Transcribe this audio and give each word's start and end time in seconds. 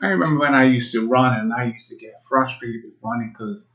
I 0.00 0.06
remember 0.06 0.40
when 0.40 0.54
I 0.54 0.64
used 0.64 0.92
to 0.92 1.08
run 1.08 1.38
and 1.38 1.52
I 1.52 1.64
used 1.64 1.90
to 1.90 1.96
get 1.96 2.22
frustrated 2.28 2.82
with 2.84 2.94
running 3.02 3.34
because 3.36 3.70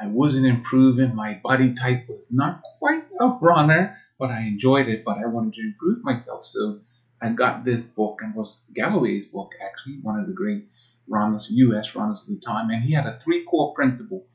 I 0.00 0.06
wasn't 0.06 0.46
improving. 0.46 1.14
My 1.14 1.40
body 1.42 1.74
type 1.74 2.08
was 2.08 2.30
not 2.30 2.62
quite 2.78 3.04
a 3.20 3.26
runner, 3.40 3.96
but 4.18 4.30
I 4.30 4.42
enjoyed 4.42 4.88
it. 4.88 5.04
But 5.04 5.18
I 5.18 5.26
wanted 5.26 5.54
to 5.54 5.62
improve 5.62 6.04
myself, 6.04 6.44
so 6.44 6.80
I 7.20 7.30
got 7.30 7.64
this 7.64 7.86
book 7.86 8.20
and 8.22 8.34
was 8.34 8.60
Galloway's 8.74 9.26
book 9.26 9.52
actually, 9.64 9.98
one 10.02 10.18
of 10.20 10.26
the 10.26 10.32
great 10.32 10.68
runners, 11.08 11.48
U.S. 11.50 11.94
runners 11.94 12.22
of 12.22 12.34
the 12.34 12.40
time, 12.40 12.70
and 12.70 12.84
he 12.84 12.94
had 12.94 13.06
a 13.06 13.18
three 13.18 13.44
core 13.44 13.74
principle. 13.74 14.26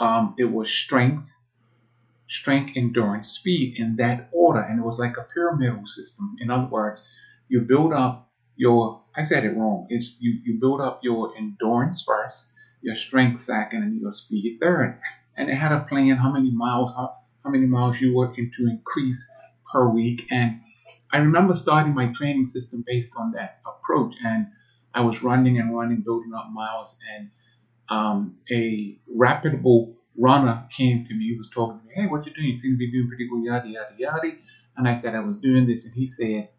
Um, 0.00 0.34
it 0.38 0.44
was 0.44 0.70
strength, 0.70 1.32
strength, 2.28 2.72
endurance, 2.76 3.30
speed 3.30 3.76
in 3.78 3.96
that 3.96 4.28
order, 4.32 4.60
and 4.60 4.78
it 4.78 4.84
was 4.84 4.98
like 4.98 5.16
a 5.16 5.26
pyramidal 5.34 5.86
system. 5.86 6.36
In 6.40 6.50
other 6.50 6.66
words, 6.66 7.06
you 7.48 7.60
build 7.60 7.92
up 7.92 8.30
your 8.56 9.02
I 9.16 9.22
said 9.22 9.44
it 9.44 9.56
wrong. 9.56 9.86
It's 9.88 10.18
you, 10.20 10.40
you 10.44 10.60
build 10.60 10.80
up 10.80 11.00
your 11.02 11.34
endurance 11.36 12.04
first, 12.06 12.52
your 12.82 12.94
strength 12.94 13.40
second, 13.40 13.82
and 13.82 13.98
your 14.00 14.12
speed 14.12 14.58
third. 14.60 14.98
And 15.36 15.48
it 15.48 15.54
had 15.54 15.72
a 15.72 15.80
plan 15.80 16.16
how 16.16 16.30
many 16.30 16.50
miles 16.50 16.92
how, 16.92 17.16
how 17.42 17.50
many 17.50 17.66
miles 17.66 18.00
you 18.00 18.14
were 18.14 18.28
to 18.34 18.68
increase 18.68 19.26
per 19.72 19.88
week. 19.88 20.26
And 20.30 20.60
I 21.12 21.18
remember 21.18 21.54
starting 21.54 21.94
my 21.94 22.08
training 22.12 22.46
system 22.46 22.84
based 22.86 23.12
on 23.16 23.32
that 23.32 23.60
approach. 23.66 24.14
And 24.24 24.48
I 24.94 25.00
was 25.00 25.22
running 25.22 25.58
and 25.58 25.74
running, 25.74 26.02
building 26.02 26.32
up 26.36 26.50
miles, 26.52 26.96
and 27.14 27.30
um, 27.88 28.36
a 28.52 28.98
reputable 29.14 29.94
runner 30.18 30.66
came 30.70 31.04
to 31.04 31.14
me. 31.14 31.28
He 31.28 31.36
was 31.36 31.48
talking 31.50 31.80
to 31.80 31.86
me, 31.86 31.92
"Hey, 31.94 32.06
what 32.06 32.26
you 32.26 32.34
doing? 32.34 32.48
You 32.48 32.58
seem 32.58 32.72
to 32.72 32.78
be 32.78 32.90
doing 32.90 33.08
pretty 33.08 33.28
good, 33.28 33.44
yada 33.44 33.68
yada 33.68 33.94
yada." 33.96 34.32
And 34.76 34.86
I 34.86 34.92
said 34.94 35.14
I 35.14 35.20
was 35.20 35.38
doing 35.38 35.66
this, 35.66 35.86
and 35.86 35.94
he 35.94 36.06
said, 36.06 36.50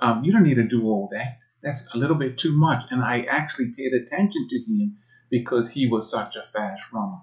um, 0.00 0.24
"You 0.24 0.32
don't 0.32 0.42
need 0.42 0.56
to 0.56 0.68
do 0.68 0.86
all 0.86 1.08
that 1.12 1.38
that's 1.62 1.86
a 1.94 1.98
little 1.98 2.16
bit 2.16 2.38
too 2.38 2.52
much. 2.52 2.84
And 2.90 3.02
I 3.02 3.22
actually 3.22 3.72
paid 3.76 3.92
attention 3.92 4.46
to 4.48 4.58
him 4.60 4.96
because 5.30 5.70
he 5.70 5.88
was 5.88 6.10
such 6.10 6.36
a 6.36 6.42
fast 6.42 6.92
runner. 6.92 7.20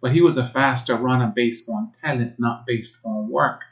But 0.00 0.12
he 0.12 0.20
was 0.20 0.36
a 0.36 0.44
faster 0.44 0.96
runner 0.96 1.32
based 1.34 1.68
on 1.68 1.92
talent, 2.02 2.34
not 2.38 2.66
based 2.66 2.96
on 3.04 3.30
work. 3.30 3.62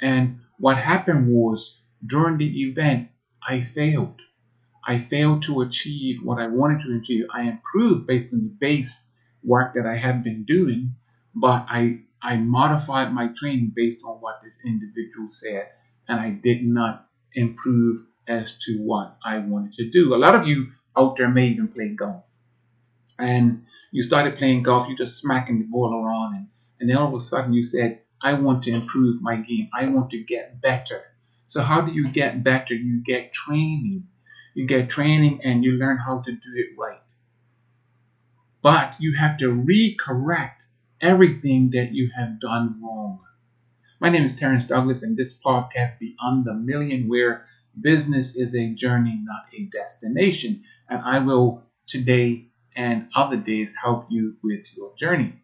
And 0.00 0.40
what 0.58 0.76
happened 0.76 1.28
was 1.28 1.78
during 2.04 2.38
the 2.38 2.62
event, 2.62 3.08
I 3.46 3.60
failed. 3.60 4.20
I 4.86 4.98
failed 4.98 5.42
to 5.42 5.62
achieve 5.62 6.22
what 6.22 6.38
I 6.38 6.46
wanted 6.46 6.80
to 6.80 6.96
achieve. 6.96 7.26
I 7.32 7.42
improved 7.42 8.06
based 8.06 8.32
on 8.32 8.42
the 8.42 8.54
base 8.60 9.08
work 9.42 9.74
that 9.74 9.86
I 9.86 9.96
had 9.96 10.22
been 10.22 10.44
doing, 10.44 10.94
but 11.34 11.66
I 11.68 12.00
I 12.22 12.36
modified 12.36 13.12
my 13.12 13.28
training 13.36 13.72
based 13.74 14.02
on 14.04 14.16
what 14.16 14.40
this 14.42 14.58
individual 14.64 15.28
said, 15.28 15.68
and 16.08 16.18
I 16.20 16.30
did 16.30 16.64
not 16.64 17.08
improve 17.34 18.06
as 18.28 18.58
to 18.58 18.78
what 18.78 19.16
I 19.24 19.38
wanted 19.38 19.72
to 19.74 19.90
do. 19.90 20.14
A 20.14 20.16
lot 20.16 20.34
of 20.34 20.46
you 20.46 20.72
out 20.96 21.16
there 21.16 21.28
may 21.28 21.48
even 21.48 21.68
play 21.68 21.88
golf. 21.88 22.38
And 23.18 23.64
you 23.92 24.02
started 24.02 24.36
playing 24.38 24.62
golf, 24.62 24.88
you're 24.88 24.96
just 24.96 25.20
smacking 25.20 25.58
the 25.58 25.64
ball 25.64 25.94
around, 25.94 26.34
and, 26.34 26.48
and 26.80 26.90
then 26.90 26.96
all 26.96 27.08
of 27.08 27.14
a 27.14 27.20
sudden 27.20 27.52
you 27.52 27.62
said, 27.62 28.00
I 28.22 28.34
want 28.34 28.64
to 28.64 28.72
improve 28.72 29.22
my 29.22 29.36
game. 29.36 29.68
I 29.78 29.86
want 29.86 30.10
to 30.10 30.22
get 30.22 30.60
better. 30.60 31.02
So, 31.44 31.62
how 31.62 31.80
do 31.80 31.92
you 31.92 32.08
get 32.08 32.42
better? 32.42 32.74
You 32.74 33.02
get 33.02 33.32
training. 33.32 34.08
You 34.54 34.66
get 34.66 34.90
training 34.90 35.40
and 35.44 35.62
you 35.62 35.72
learn 35.72 35.98
how 35.98 36.20
to 36.20 36.32
do 36.32 36.48
it 36.54 36.70
right. 36.78 37.12
But 38.62 38.96
you 38.98 39.14
have 39.16 39.36
to 39.38 39.52
recorrect 39.52 40.66
everything 41.00 41.70
that 41.70 41.92
you 41.92 42.10
have 42.16 42.40
done 42.40 42.80
wrong. 42.82 43.20
My 44.00 44.08
name 44.08 44.24
is 44.24 44.34
Terrence 44.34 44.64
Douglas, 44.64 45.02
and 45.02 45.16
this 45.16 45.38
podcast, 45.40 45.98
Beyond 46.00 46.46
the 46.46 46.54
Million, 46.54 47.08
where 47.08 47.46
Business 47.80 48.36
is 48.36 48.54
a 48.54 48.68
journey, 48.70 49.20
not 49.22 49.46
a 49.56 49.64
destination. 49.64 50.62
And 50.88 51.02
I 51.02 51.18
will 51.18 51.62
today 51.86 52.46
and 52.74 53.08
other 53.14 53.36
days 53.36 53.74
help 53.82 54.06
you 54.10 54.36
with 54.42 54.66
your 54.76 54.94
journey. 54.96 55.34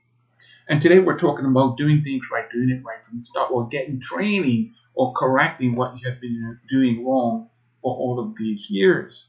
And 0.69 0.81
today 0.81 0.99
we're 0.99 1.19
talking 1.19 1.47
about 1.47 1.77
doing 1.77 2.03
things 2.03 2.29
right, 2.33 2.51
doing 2.51 2.71
it 2.71 2.85
right 2.85 3.05
from 3.05 3.19
the 3.19 3.23
start, 3.23 3.51
or 3.51 3.69
getting 3.69 4.01
training 4.01 4.73
or 4.95 5.13
correcting 5.13 5.75
what 5.75 5.99
you 5.99 6.09
have 6.09 6.21
been 6.21 6.59
doing 6.69 7.05
wrong 7.05 7.49
for 7.83 7.95
all 7.95 8.21
of 8.21 8.37
these 8.37 8.71
years. 8.71 9.29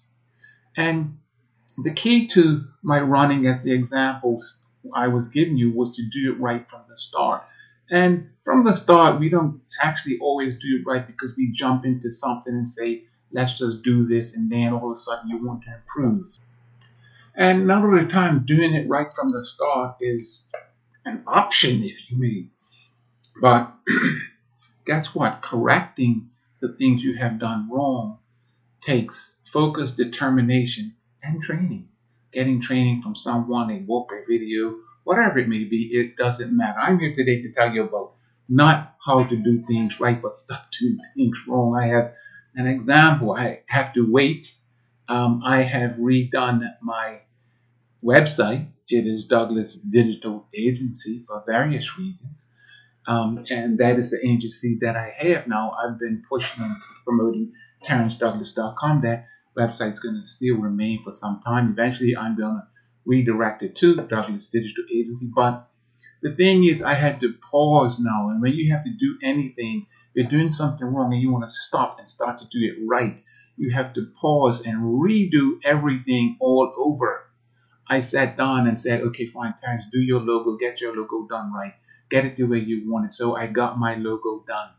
And 0.77 1.17
the 1.77 1.91
key 1.91 2.27
to 2.27 2.65
my 2.83 2.99
running, 2.99 3.47
as 3.47 3.63
the 3.63 3.73
examples 3.73 4.67
I 4.93 5.07
was 5.07 5.29
giving 5.29 5.57
you, 5.57 5.71
was 5.71 5.95
to 5.95 6.03
do 6.03 6.31
it 6.31 6.39
right 6.39 6.69
from 6.69 6.81
the 6.87 6.97
start. 6.97 7.43
And 7.89 8.29
from 8.43 8.63
the 8.63 8.73
start, 8.73 9.19
we 9.19 9.29
don't 9.29 9.61
actually 9.83 10.17
always 10.19 10.57
do 10.57 10.79
it 10.79 10.89
right 10.89 11.05
because 11.05 11.35
we 11.37 11.51
jump 11.51 11.85
into 11.85 12.11
something 12.11 12.53
and 12.53 12.67
say, 12.67 13.03
let's 13.31 13.57
just 13.57 13.83
do 13.83 14.07
this, 14.07 14.35
and 14.35 14.51
then 14.51 14.73
all 14.73 14.91
of 14.91 14.91
a 14.91 14.95
sudden 14.95 15.29
you 15.29 15.45
want 15.45 15.63
to 15.63 15.73
improve. 15.73 16.31
And 17.35 17.67
not 17.67 17.83
all 17.83 17.95
the 17.95 18.05
time 18.05 18.45
doing 18.45 18.73
it 18.73 18.87
right 18.87 19.11
from 19.13 19.29
the 19.29 19.43
start 19.43 19.97
is 19.99 20.43
an 21.05 21.23
option, 21.27 21.83
if 21.83 21.97
you 22.09 22.17
may. 22.17 22.47
But 23.41 23.73
guess 24.85 25.15
what? 25.15 25.41
Correcting 25.41 26.29
the 26.61 26.69
things 26.69 27.03
you 27.03 27.17
have 27.17 27.39
done 27.39 27.69
wrong 27.71 28.19
takes 28.81 29.41
focus, 29.45 29.95
determination, 29.95 30.93
and 31.23 31.41
training. 31.41 31.87
Getting 32.31 32.61
training 32.61 33.01
from 33.01 33.15
someone, 33.15 33.71
a 33.71 33.79
book, 33.79 34.11
a 34.11 34.25
video, 34.27 34.75
whatever 35.03 35.39
it 35.39 35.47
may 35.47 35.63
be, 35.63 35.89
it 35.91 36.15
doesn't 36.15 36.55
matter. 36.55 36.79
I'm 36.79 36.99
here 36.99 37.13
today 37.13 37.41
to 37.41 37.51
tell 37.51 37.73
you 37.73 37.83
about 37.83 38.13
not 38.53 38.95
how 39.03 39.23
to 39.23 39.35
do 39.35 39.61
things 39.63 39.99
right, 39.99 40.21
but 40.21 40.37
stop 40.37 40.67
doing 40.79 40.99
things 41.15 41.37
wrong. 41.47 41.75
I 41.75 41.87
have 41.87 42.13
an 42.55 42.67
example. 42.67 43.33
I 43.33 43.61
have 43.67 43.93
to 43.93 44.11
wait. 44.11 44.53
Um, 45.07 45.41
I 45.43 45.63
have 45.63 45.93
redone 45.93 46.61
my 46.81 47.21
website. 48.03 48.67
It 48.87 49.07
is 49.07 49.25
Douglas 49.25 49.75
Digital 49.75 50.47
Agency 50.55 51.23
for 51.25 51.43
various 51.47 51.97
reasons. 51.97 52.51
Um, 53.07 53.43
and 53.49 53.77
that 53.79 53.97
is 53.97 54.11
the 54.11 54.19
agency 54.25 54.77
that 54.81 54.95
I 54.95 55.13
have 55.17 55.47
now. 55.47 55.71
I've 55.71 55.99
been 55.99 56.23
pushing 56.29 56.63
into 56.63 56.85
promoting 57.05 57.51
TerrenceDouglas.com. 57.85 59.01
That 59.01 59.25
website's 59.57 59.99
going 59.99 60.15
to 60.15 60.25
still 60.25 60.57
remain 60.57 61.01
for 61.01 61.11
some 61.11 61.41
time. 61.41 61.71
Eventually, 61.71 62.15
I'm 62.15 62.37
going 62.37 62.55
to 62.55 62.67
redirect 63.05 63.63
it 63.63 63.75
to 63.77 63.95
Douglas 63.95 64.47
Digital 64.47 64.85
Agency. 64.93 65.29
But 65.35 65.67
the 66.23 66.33
thing 66.33 66.63
is, 66.63 66.81
I 66.81 66.95
had 66.95 67.19
to 67.21 67.33
pause 67.51 67.99
now. 67.99 68.29
And 68.29 68.41
when 68.41 68.53
you 68.53 68.73
have 68.73 68.83
to 68.85 68.91
do 68.97 69.19
anything, 69.23 69.87
you're 70.15 70.27
doing 70.27 70.51
something 70.51 70.87
wrong 70.87 71.13
and 71.13 71.21
you 71.21 71.31
want 71.31 71.45
to 71.45 71.51
stop 71.51 71.99
and 71.99 72.09
start 72.09 72.39
to 72.39 72.45
do 72.45 72.59
it 72.65 72.77
right, 72.87 73.21
you 73.57 73.71
have 73.71 73.93
to 73.93 74.07
pause 74.19 74.65
and 74.65 74.77
redo 74.81 75.59
everything 75.65 76.37
all 76.41 76.73
over. 76.77 77.21
I 77.87 77.99
sat 77.99 78.37
down 78.37 78.67
and 78.67 78.79
said, 78.79 79.01
okay, 79.01 79.25
fine, 79.25 79.55
Terrence, 79.61 79.85
do 79.91 79.99
your 79.99 80.21
logo, 80.21 80.57
get 80.57 80.81
your 80.81 80.95
logo 80.95 81.27
done 81.29 81.53
right, 81.53 81.73
get 82.09 82.25
it 82.25 82.37
the 82.37 82.45
way 82.45 82.59
you 82.59 82.89
want 82.89 83.05
it. 83.07 83.13
So 83.13 83.35
I 83.35 83.47
got 83.47 83.79
my 83.79 83.95
logo 83.95 84.43
done. 84.47 84.69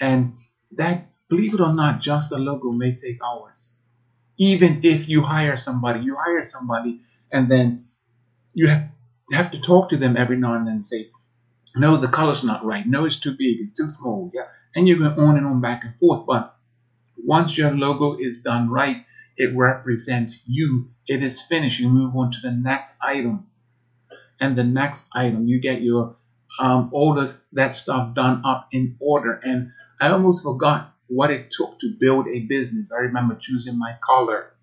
And 0.00 0.34
that, 0.72 1.10
believe 1.28 1.54
it 1.54 1.60
or 1.60 1.74
not, 1.74 2.00
just 2.00 2.32
a 2.32 2.38
logo 2.38 2.72
may 2.72 2.94
take 2.96 3.18
hours. 3.24 3.72
Even 4.38 4.80
if 4.84 5.08
you 5.08 5.22
hire 5.22 5.56
somebody, 5.56 6.00
you 6.00 6.16
hire 6.16 6.44
somebody 6.44 7.00
and 7.30 7.50
then 7.50 7.86
you 8.54 8.68
have, 8.68 8.88
have 9.32 9.50
to 9.52 9.60
talk 9.60 9.88
to 9.88 9.96
them 9.96 10.16
every 10.16 10.36
now 10.36 10.54
and 10.54 10.66
then 10.66 10.74
and 10.74 10.84
say, 10.84 11.10
no, 11.76 11.96
the 11.96 12.08
color's 12.08 12.44
not 12.44 12.64
right. 12.64 12.86
No, 12.86 13.04
it's 13.04 13.18
too 13.18 13.32
big. 13.36 13.58
It's 13.60 13.74
too 13.74 13.88
small. 13.88 14.30
Yeah. 14.34 14.46
And 14.74 14.86
you 14.86 14.98
go 14.98 15.24
on 15.24 15.36
and 15.36 15.46
on 15.46 15.60
back 15.60 15.84
and 15.84 15.96
forth. 15.98 16.26
But 16.26 16.56
once 17.16 17.56
your 17.56 17.72
logo 17.72 18.16
is 18.18 18.42
done 18.42 18.70
right, 18.70 19.04
it 19.36 19.56
represents 19.56 20.42
you. 20.46 20.90
It 21.06 21.22
is 21.22 21.42
finished. 21.42 21.80
You 21.80 21.88
move 21.88 22.14
on 22.16 22.30
to 22.32 22.40
the 22.40 22.50
next 22.50 22.96
item. 23.02 23.46
And 24.40 24.56
the 24.56 24.64
next 24.64 25.08
item, 25.14 25.46
you 25.46 25.60
get 25.60 25.82
your 25.82 26.16
um, 26.60 26.90
all 26.92 27.14
this, 27.14 27.44
that 27.52 27.74
stuff 27.74 28.14
done 28.14 28.42
up 28.44 28.68
in 28.72 28.96
order. 29.00 29.40
And 29.42 29.70
I 30.00 30.08
almost 30.10 30.44
forgot 30.44 30.94
what 31.08 31.30
it 31.30 31.50
took 31.50 31.78
to 31.80 31.94
build 31.98 32.28
a 32.28 32.40
business. 32.40 32.92
I 32.92 33.00
remember 33.00 33.34
choosing 33.34 33.78
my 33.78 33.96
color 34.00 34.53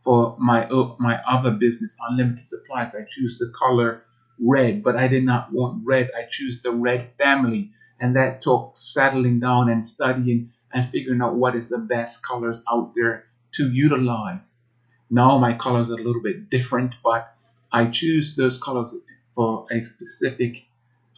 for 0.00 0.36
my 0.38 0.66
uh, 0.68 0.94
my 0.98 1.20
other 1.28 1.50
business, 1.52 1.96
Unlimited 2.08 2.44
Supplies, 2.44 2.94
I 2.94 3.04
choose 3.08 3.38
the 3.38 3.52
color 3.56 4.04
red, 4.38 4.82
but 4.82 4.96
I 4.96 5.08
did 5.08 5.24
not 5.24 5.52
want 5.52 5.82
red. 5.84 6.10
I 6.16 6.24
choose 6.28 6.62
the 6.62 6.72
red 6.72 7.06
family, 7.18 7.70
and 8.00 8.16
that 8.16 8.40
took 8.42 8.72
settling 8.74 9.40
down 9.40 9.68
and 9.70 9.84
studying 9.84 10.52
and 10.72 10.86
figuring 10.86 11.20
out 11.20 11.34
what 11.34 11.54
is 11.54 11.68
the 11.68 11.78
best 11.78 12.22
colors 12.26 12.62
out 12.70 12.92
there 12.94 13.26
to 13.52 13.70
utilize. 13.70 14.62
Now 15.10 15.38
my 15.38 15.54
colors 15.54 15.90
are 15.90 15.98
a 15.98 16.02
little 16.02 16.22
bit 16.22 16.50
different, 16.50 16.94
but 17.04 17.34
I 17.72 17.86
choose 17.86 18.36
those 18.36 18.58
colors 18.58 18.94
for 19.34 19.66
a 19.70 19.82
specific 19.82 20.66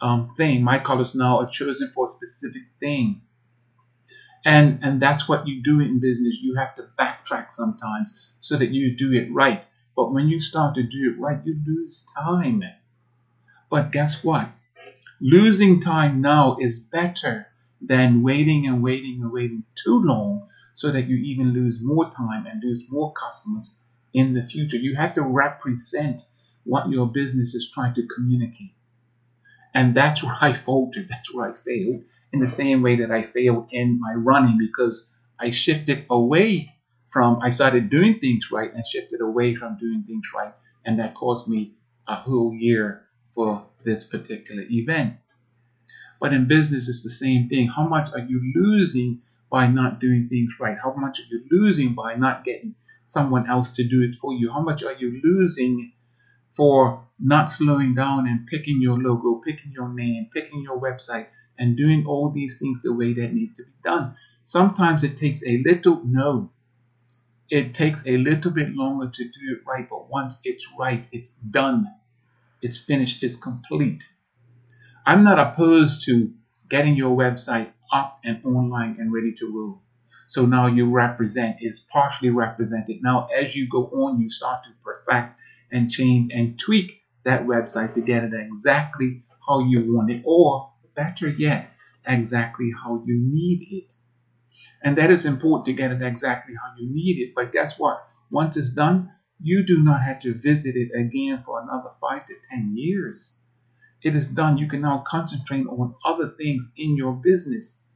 um, 0.01 0.33
thing. 0.35 0.63
My 0.63 0.79
colors 0.79 1.15
now 1.15 1.39
are 1.39 1.47
chosen 1.47 1.91
for 1.91 2.05
a 2.05 2.07
specific 2.07 2.63
thing. 2.79 3.21
And, 4.45 4.79
and 4.83 5.01
that's 5.01 5.29
what 5.29 5.47
you 5.47 5.63
do 5.63 5.79
in 5.79 5.99
business. 5.99 6.41
You 6.41 6.55
have 6.55 6.75
to 6.75 6.83
backtrack 6.99 7.51
sometimes 7.51 8.19
so 8.43 8.57
that 8.57 8.71
you 8.71 8.93
do 8.95 9.13
it 9.13 9.31
right. 9.33 9.63
But 9.95 10.11
when 10.11 10.27
you 10.27 10.39
start 10.41 10.75
to 10.75 10.83
do 10.83 11.11
it 11.11 11.19
right, 11.19 11.39
you 11.45 11.55
lose 11.65 12.05
time. 12.17 12.61
But 13.69 13.91
guess 13.91 14.23
what? 14.23 14.49
Losing 15.21 15.79
time 15.79 16.21
now 16.21 16.57
is 16.59 16.79
better 16.79 17.47
than 17.81 18.23
waiting 18.23 18.67
and 18.67 18.83
waiting 18.83 19.21
and 19.21 19.31
waiting 19.31 19.63
too 19.75 20.01
long 20.03 20.47
so 20.73 20.91
that 20.91 21.07
you 21.07 21.17
even 21.17 21.53
lose 21.53 21.81
more 21.81 22.11
time 22.11 22.45
and 22.45 22.61
lose 22.63 22.85
more 22.91 23.13
customers 23.13 23.77
in 24.13 24.31
the 24.33 24.45
future. 24.45 24.77
You 24.77 24.95
have 24.95 25.13
to 25.15 25.21
represent 25.21 26.23
what 26.65 26.89
your 26.89 27.07
business 27.07 27.55
is 27.55 27.71
trying 27.73 27.93
to 27.95 28.07
communicate. 28.07 28.75
And 29.73 29.95
that's 29.95 30.23
where 30.23 30.37
I 30.41 30.53
faltered. 30.53 31.09
That's 31.09 31.33
where 31.33 31.51
I 31.51 31.55
failed. 31.55 32.03
In 32.33 32.39
the 32.39 32.47
same 32.47 32.81
way 32.81 32.95
that 32.97 33.11
I 33.11 33.23
failed 33.23 33.69
in 33.71 33.99
my 33.99 34.13
running 34.13 34.57
because 34.57 35.11
I 35.39 35.51
shifted 35.51 36.05
away 36.09 36.73
from, 37.13 37.39
I 37.41 37.51
started 37.51 37.91
doing 37.91 38.19
things 38.19 38.49
right 38.51 38.73
and 38.73 38.85
shifted 38.85 39.21
away 39.21 39.55
from 39.55 39.77
doing 39.77 40.03
things 40.05 40.25
right. 40.35 40.53
And 40.83 40.99
that 40.99 41.13
cost 41.13 41.47
me 41.47 41.75
a 42.07 42.15
whole 42.15 42.53
year 42.53 43.05
for 43.31 43.67
this 43.85 44.03
particular 44.03 44.63
event. 44.69 45.17
But 46.19 46.33
in 46.33 46.47
business, 46.47 46.89
it's 46.89 47.03
the 47.03 47.09
same 47.09 47.49
thing. 47.49 47.67
How 47.67 47.87
much 47.87 48.09
are 48.13 48.19
you 48.19 48.41
losing 48.55 49.21
by 49.51 49.67
not 49.67 49.99
doing 49.99 50.27
things 50.29 50.57
right? 50.59 50.77
How 50.81 50.93
much 50.93 51.19
are 51.19 51.27
you 51.29 51.43
losing 51.51 51.93
by 51.93 52.15
not 52.15 52.43
getting 52.43 52.75
someone 53.05 53.47
else 53.49 53.71
to 53.71 53.83
do 53.83 54.01
it 54.01 54.15
for 54.15 54.33
you? 54.33 54.51
How 54.51 54.61
much 54.61 54.83
are 54.83 54.93
you 54.93 55.21
losing 55.23 55.91
for 56.55 57.05
not 57.19 57.49
slowing 57.49 57.93
down 57.93 58.27
and 58.27 58.47
picking 58.47 58.81
your 58.81 58.97
logo, 58.97 59.41
picking 59.45 59.71
your 59.71 59.89
name, 59.89 60.29
picking 60.33 60.61
your 60.63 60.79
website, 60.79 61.27
and 61.59 61.77
doing 61.77 62.05
all 62.07 62.31
these 62.31 62.57
things 62.57 62.81
the 62.81 62.93
way 62.93 63.13
that 63.13 63.33
needs 63.33 63.53
to 63.57 63.63
be 63.63 63.73
done? 63.83 64.15
Sometimes 64.43 65.03
it 65.03 65.17
takes 65.17 65.43
a 65.45 65.61
little, 65.65 66.01
no, 66.05 66.52
it 67.49 67.73
takes 67.73 68.05
a 68.07 68.17
little 68.17 68.51
bit 68.51 68.73
longer 68.73 69.09
to 69.09 69.23
do 69.23 69.39
it 69.51 69.67
right, 69.67 69.87
but 69.89 70.09
once 70.09 70.39
it's 70.43 70.67
right, 70.77 71.07
it's 71.11 71.33
done, 71.33 71.87
it's 72.61 72.77
finished, 72.77 73.23
it's 73.23 73.35
complete. 73.35 74.09
I'm 75.05 75.23
not 75.23 75.39
opposed 75.39 76.05
to 76.05 76.33
getting 76.69 76.95
your 76.95 77.15
website 77.15 77.71
up 77.91 78.19
and 78.23 78.43
online 78.45 78.97
and 78.99 79.13
ready 79.13 79.33
to 79.33 79.51
roll. 79.53 79.81
So 80.27 80.45
now 80.45 80.67
you 80.67 80.89
represent 80.89 81.57
is 81.61 81.79
partially 81.79 82.29
represented. 82.29 83.03
Now, 83.03 83.27
as 83.37 83.55
you 83.55 83.67
go 83.69 83.87
on, 83.87 84.19
you 84.21 84.29
start 84.29 84.63
to 84.63 84.69
perfect 84.83 85.37
and 85.71 85.91
change 85.91 86.31
and 86.33 86.57
tweak 86.57 87.01
that 87.25 87.41
website 87.45 87.93
to 87.95 88.01
get 88.01 88.23
it 88.23 88.31
exactly 88.33 89.23
how 89.47 89.59
you 89.59 89.93
want 89.93 90.11
it, 90.11 90.23
or 90.25 90.71
better 90.95 91.27
yet, 91.27 91.69
exactly 92.05 92.71
how 92.83 93.03
you 93.05 93.19
need 93.19 93.67
it. 93.69 93.93
And 94.83 94.97
that 94.97 95.09
is 95.09 95.25
important 95.25 95.65
to 95.65 95.73
get 95.73 95.91
it 95.91 96.01
exactly 96.01 96.55
how 96.55 96.75
you 96.77 96.93
need 96.93 97.19
it. 97.19 97.33
But 97.35 97.53
guess 97.53 97.79
what? 97.79 98.05
Once 98.29 98.57
it's 98.57 98.69
done, 98.69 99.11
you 99.41 99.65
do 99.65 99.81
not 99.81 100.03
have 100.03 100.19
to 100.21 100.33
visit 100.33 100.75
it 100.75 100.91
again 100.93 101.41
for 101.45 101.61
another 101.61 101.91
five 102.01 102.25
to 102.25 102.33
10 102.49 102.73
years. 102.75 103.37
It 104.01 104.15
is 104.15 104.27
done. 104.27 104.57
You 104.57 104.67
can 104.67 104.81
now 104.81 105.03
concentrate 105.07 105.65
on 105.67 105.95
other 106.03 106.33
things 106.37 106.73
in 106.75 106.97
your 106.97 107.13
business. 107.13 107.87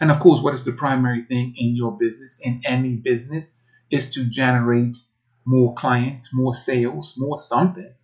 And 0.00 0.10
of 0.10 0.20
course, 0.20 0.40
what 0.40 0.54
is 0.54 0.64
the 0.64 0.72
primary 0.72 1.24
thing 1.24 1.54
in 1.56 1.76
your 1.76 1.96
business, 1.96 2.40
in 2.40 2.60
any 2.64 2.94
business, 2.96 3.54
is 3.90 4.10
to 4.14 4.24
generate 4.24 4.98
more 5.44 5.74
clients, 5.74 6.32
more 6.32 6.54
sales, 6.54 7.14
more 7.16 7.38
something, 7.38 7.94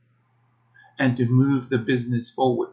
and 0.99 1.17
to 1.17 1.27
move 1.27 1.69
the 1.69 1.79
business 1.79 2.31
forward. 2.31 2.71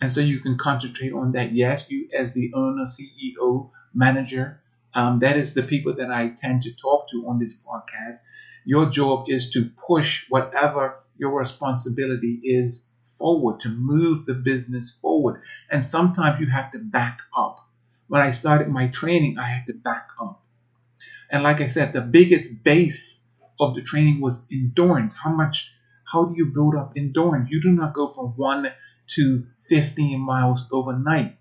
And 0.00 0.12
so 0.12 0.20
you 0.20 0.38
can 0.40 0.56
concentrate 0.56 1.12
on 1.12 1.32
that. 1.32 1.52
Yes, 1.52 1.90
you 1.90 2.08
as 2.16 2.34
the 2.34 2.52
owner, 2.54 2.84
CEO, 2.84 3.70
manager, 3.94 4.60
um, 4.94 5.18
that 5.20 5.36
is 5.36 5.54
the 5.54 5.62
people 5.62 5.94
that 5.94 6.10
I 6.10 6.28
tend 6.28 6.62
to 6.62 6.74
talk 6.74 7.08
to 7.10 7.26
on 7.28 7.38
this 7.38 7.60
podcast. 7.60 8.18
Your 8.64 8.88
job 8.90 9.26
is 9.28 9.50
to 9.50 9.70
push 9.86 10.26
whatever 10.28 11.00
your 11.16 11.38
responsibility 11.38 12.40
is 12.44 12.84
forward, 13.18 13.60
to 13.60 13.68
move 13.68 14.26
the 14.26 14.34
business 14.34 14.98
forward. 15.00 15.42
And 15.70 15.84
sometimes 15.84 16.40
you 16.40 16.46
have 16.46 16.70
to 16.72 16.78
back 16.78 17.20
up. 17.36 17.66
When 18.08 18.22
I 18.22 18.30
started 18.30 18.68
my 18.68 18.88
training, 18.88 19.38
I 19.38 19.46
had 19.46 19.66
to 19.66 19.72
back 19.72 20.08
up. 20.20 20.42
And 21.30 21.42
like 21.42 21.60
I 21.60 21.66
said, 21.66 21.92
the 21.92 22.00
biggest 22.00 22.62
base 22.62 23.24
of 23.60 23.74
the 23.74 23.82
training 23.82 24.20
was 24.20 24.44
endurance. 24.50 25.16
How 25.16 25.30
much, 25.30 25.72
how 26.04 26.24
do 26.26 26.34
you 26.36 26.46
build 26.46 26.74
up 26.74 26.92
endurance? 26.96 27.50
You 27.50 27.60
do 27.60 27.72
not 27.72 27.94
go 27.94 28.12
from 28.12 28.28
one 28.36 28.70
to 29.08 29.46
15 29.68 30.20
miles 30.20 30.68
overnight. 30.72 31.36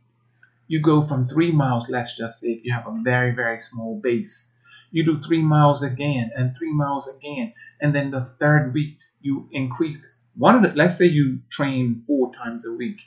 You 0.67 0.81
go 0.81 1.01
from 1.01 1.25
three 1.25 1.51
miles, 1.51 1.89
let's 1.89 2.17
just 2.17 2.39
say, 2.39 2.49
if 2.49 2.65
you 2.65 2.73
have 2.73 2.87
a 2.87 3.01
very, 3.03 3.31
very 3.31 3.59
small 3.59 3.99
base. 3.99 4.51
You 4.91 5.05
do 5.05 5.17
three 5.19 5.41
miles 5.41 5.83
again 5.83 6.31
and 6.35 6.55
three 6.55 6.73
miles 6.73 7.07
again. 7.07 7.53
And 7.81 7.95
then 7.95 8.11
the 8.11 8.21
third 8.21 8.73
week, 8.73 8.97
you 9.21 9.47
increase 9.51 10.15
one 10.35 10.55
of 10.55 10.63
the, 10.63 10.77
let's 10.77 10.97
say 10.97 11.05
you 11.05 11.39
train 11.49 12.03
four 12.05 12.33
times 12.33 12.65
a 12.65 12.73
week. 12.73 13.01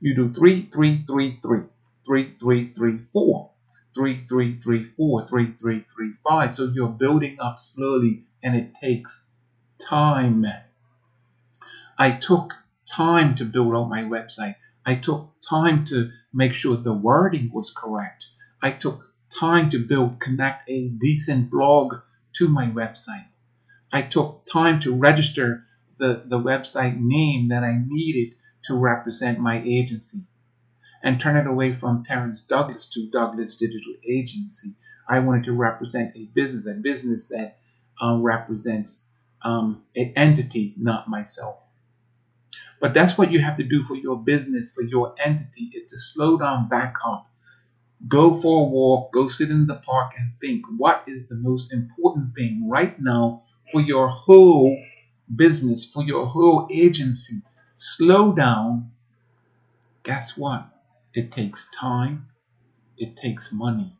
You 0.00 0.14
do 0.14 0.32
three, 0.32 0.68
three, 0.72 1.04
three, 1.06 1.36
three, 1.38 1.62
three, 2.04 2.34
three, 2.38 2.66
three, 2.66 2.98
four, 2.98 3.50
three, 3.94 4.18
three, 4.28 4.54
three, 4.58 4.84
four, 4.84 5.26
three, 5.26 5.52
three, 5.52 5.80
three, 5.80 6.12
five. 6.28 6.52
So 6.52 6.64
you're 6.74 6.88
building 6.88 7.36
up 7.40 7.58
slowly 7.58 8.24
and 8.42 8.54
it 8.56 8.74
takes 8.74 9.28
time. 9.78 10.44
I 11.98 12.10
took 12.10 12.63
time 12.86 13.34
to 13.36 13.44
build 13.44 13.74
out 13.74 13.88
my 13.88 14.02
website. 14.02 14.56
I 14.86 14.96
took 14.96 15.32
time 15.48 15.84
to 15.86 16.10
make 16.32 16.54
sure 16.54 16.76
the 16.76 16.92
wording 16.92 17.50
was 17.52 17.70
correct. 17.70 18.28
I 18.62 18.70
took 18.72 19.12
time 19.30 19.68
to 19.70 19.78
build, 19.78 20.20
connect 20.20 20.68
a 20.68 20.88
decent 20.88 21.50
blog 21.50 21.96
to 22.34 22.48
my 22.48 22.66
website. 22.66 23.26
I 23.92 24.02
took 24.02 24.46
time 24.52 24.80
to 24.80 24.94
register 24.94 25.64
the, 25.98 26.24
the 26.26 26.38
website 26.38 27.00
name 27.00 27.48
that 27.48 27.62
I 27.62 27.80
needed 27.86 28.34
to 28.64 28.74
represent 28.74 29.38
my 29.38 29.62
agency 29.64 30.24
and 31.02 31.20
turn 31.20 31.36
it 31.36 31.46
away 31.46 31.72
from 31.72 32.02
Terrence 32.02 32.42
Douglas 32.42 32.86
to 32.90 33.08
Douglas 33.10 33.56
Digital 33.56 33.94
Agency. 34.08 34.74
I 35.08 35.18
wanted 35.18 35.44
to 35.44 35.52
represent 35.52 36.16
a 36.16 36.24
business, 36.34 36.66
a 36.66 36.74
business 36.74 37.28
that 37.28 37.58
uh, 38.02 38.16
represents 38.16 39.08
um, 39.42 39.82
an 39.94 40.12
entity, 40.16 40.74
not 40.78 41.08
myself. 41.08 41.63
But 42.84 42.92
that's 42.92 43.16
what 43.16 43.32
you 43.32 43.40
have 43.40 43.56
to 43.56 43.64
do 43.64 43.82
for 43.82 43.96
your 43.96 44.22
business, 44.22 44.74
for 44.74 44.82
your 44.82 45.14
entity, 45.18 45.70
is 45.72 45.86
to 45.86 45.98
slow 45.98 46.36
down, 46.36 46.68
back 46.68 46.92
up, 47.02 47.30
go 48.06 48.38
for 48.38 48.60
a 48.60 48.68
walk, 48.68 49.10
go 49.10 49.26
sit 49.26 49.50
in 49.50 49.66
the 49.66 49.76
park 49.76 50.12
and 50.18 50.32
think 50.38 50.66
what 50.76 51.02
is 51.06 51.26
the 51.26 51.36
most 51.36 51.72
important 51.72 52.34
thing 52.34 52.68
right 52.68 53.00
now 53.00 53.44
for 53.72 53.80
your 53.80 54.08
whole 54.08 54.76
business, 55.34 55.90
for 55.90 56.02
your 56.02 56.26
whole 56.26 56.68
agency. 56.70 57.36
Slow 57.74 58.34
down. 58.34 58.90
Guess 60.02 60.36
what? 60.36 60.68
It 61.14 61.32
takes 61.32 61.70
time, 61.70 62.28
it 62.98 63.16
takes 63.16 63.50
money. 63.50 63.96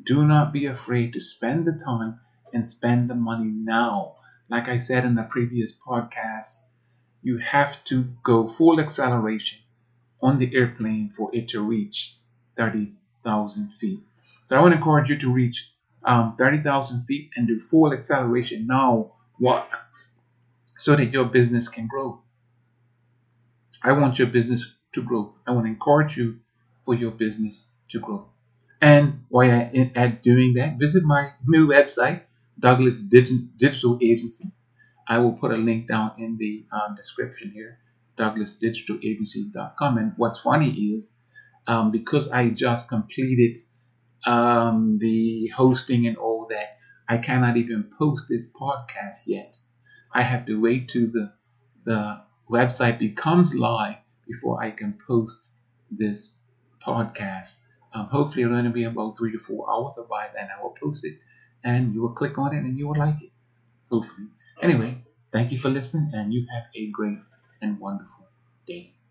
Do 0.00 0.24
not 0.24 0.52
be 0.52 0.66
afraid 0.66 1.12
to 1.14 1.20
spend 1.20 1.66
the 1.66 1.76
time 1.84 2.20
and 2.52 2.68
spend 2.68 3.10
the 3.10 3.16
money 3.16 3.50
now. 3.50 4.18
Like 4.48 4.68
I 4.68 4.78
said 4.78 5.04
in 5.04 5.16
the 5.16 5.24
previous 5.24 5.76
podcast, 5.76 6.60
you 7.24 7.38
have 7.38 7.82
to 7.84 8.04
go 8.22 8.46
full 8.46 8.78
acceleration 8.78 9.58
on 10.22 10.38
the 10.38 10.54
airplane 10.54 11.10
for 11.10 11.30
it 11.32 11.48
to 11.48 11.62
reach 11.62 12.16
30,000 12.56 13.70
feet. 13.72 14.00
So 14.44 14.56
I 14.56 14.60
want 14.60 14.72
to 14.72 14.76
encourage 14.76 15.10
you 15.10 15.18
to 15.18 15.32
reach 15.32 15.70
um, 16.04 16.36
30,000 16.36 17.02
feet 17.02 17.30
and 17.34 17.48
do 17.48 17.58
full 17.58 17.92
acceleration 17.92 18.66
now. 18.66 19.12
What? 19.38 19.68
So 20.78 20.94
that 20.96 21.12
your 21.12 21.24
business 21.24 21.66
can 21.68 21.88
grow. 21.88 22.20
I 23.82 23.92
want 23.92 24.18
your 24.18 24.28
business 24.28 24.74
to 24.92 25.02
grow. 25.02 25.34
I 25.46 25.52
want 25.52 25.66
to 25.66 25.70
encourage 25.72 26.16
you 26.16 26.40
for 26.80 26.94
your 26.94 27.10
business 27.10 27.72
to 27.90 28.00
grow. 28.00 28.28
And 28.82 29.24
while 29.30 29.50
I 29.50 29.90
at 29.94 30.22
doing 30.22 30.54
that, 30.54 30.78
visit 30.78 31.04
my 31.04 31.30
new 31.46 31.68
website, 31.68 32.22
Douglas 32.58 33.02
Digital 33.02 33.98
Agency. 34.02 34.52
I 35.06 35.18
will 35.18 35.32
put 35.32 35.52
a 35.52 35.56
link 35.56 35.88
down 35.88 36.12
in 36.18 36.36
the 36.38 36.64
um, 36.72 36.94
description 36.94 37.50
here, 37.50 37.78
douglasdigitalagency.com. 38.18 39.98
And 39.98 40.12
what's 40.16 40.40
funny 40.40 40.70
is 40.94 41.16
um, 41.66 41.90
because 41.90 42.30
I 42.30 42.50
just 42.50 42.88
completed 42.88 43.58
um, 44.26 44.98
the 44.98 45.48
hosting 45.48 46.06
and 46.06 46.16
all 46.16 46.46
that, 46.50 46.76
I 47.08 47.18
cannot 47.18 47.56
even 47.56 47.90
post 47.98 48.26
this 48.28 48.50
podcast 48.52 49.26
yet. 49.26 49.58
I 50.12 50.22
have 50.22 50.46
to 50.46 50.60
wait 50.60 50.88
till 50.88 51.08
the 51.08 51.32
the 51.84 52.22
website 52.50 52.98
becomes 52.98 53.54
live 53.54 53.96
before 54.26 54.62
I 54.62 54.70
can 54.70 54.98
post 55.06 55.54
this 55.90 56.36
podcast. 56.86 57.60
Um, 57.92 58.06
hopefully, 58.06 58.44
it'll 58.44 58.56
only 58.56 58.70
be 58.70 58.84
about 58.84 59.18
three 59.18 59.32
to 59.32 59.38
four 59.38 59.70
hours, 59.70 59.96
or 59.98 60.06
by 60.06 60.28
then 60.34 60.48
I 60.56 60.62
will 60.62 60.74
post 60.80 61.04
it, 61.04 61.18
and 61.62 61.94
you 61.94 62.02
will 62.02 62.14
click 62.14 62.38
on 62.38 62.54
it 62.54 62.58
and 62.58 62.78
you 62.78 62.88
will 62.88 62.98
like 62.98 63.22
it. 63.22 63.30
Hopefully. 63.90 64.28
Anyway, 64.62 64.98
thank 65.32 65.50
you 65.52 65.58
for 65.58 65.68
listening, 65.68 66.08
and 66.12 66.32
you 66.32 66.44
have 66.52 66.64
a 66.74 66.86
great 66.88 67.18
and 67.60 67.78
wonderful 67.78 68.26
day. 68.66 68.93